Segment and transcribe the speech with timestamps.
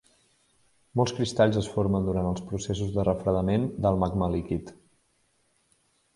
[0.99, 4.75] Molts cristalls es formen durant els processos de refredament del magma líquid.